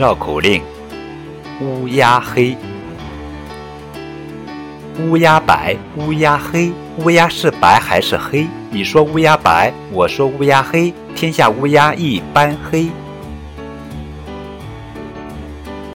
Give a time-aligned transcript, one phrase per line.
[0.00, 0.62] 绕口令。
[1.60, 2.56] 乌鸦黑。
[4.98, 5.76] 乌鸦白。
[5.94, 6.72] 乌鸦黑。
[6.96, 8.46] 乌鸦是白还是黑？
[8.70, 10.90] 你说乌鸦白我说乌鸦黑。
[11.14, 12.88] 天下乌鸦一般黑。